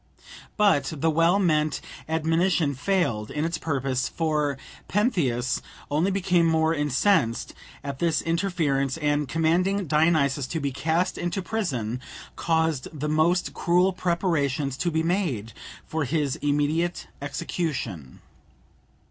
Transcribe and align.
But 0.57 0.93
the 0.97 1.11
well 1.11 1.37
meant 1.37 1.79
admonition 2.09 2.73
failed 2.73 3.29
in 3.29 3.45
its 3.45 3.59
purpose, 3.59 4.09
for 4.09 4.57
Pentheus 4.87 5.61
only 5.91 6.09
became 6.09 6.47
more 6.47 6.73
incensed 6.73 7.53
at 7.83 7.99
this 7.99 8.19
interference, 8.23 8.97
and, 8.97 9.29
commanding 9.29 9.85
Dionysus 9.85 10.47
to 10.47 10.59
be 10.59 10.71
cast 10.71 11.19
into 11.19 11.43
prison, 11.43 12.01
caused 12.35 12.87
the 12.91 13.09
most 13.09 13.53
cruel 13.53 13.93
preparations 13.93 14.75
to 14.77 14.89
be 14.89 15.03
made 15.03 15.53
for 15.85 16.03
his 16.05 16.35
immediate 16.37 17.05
execution. 17.21 18.21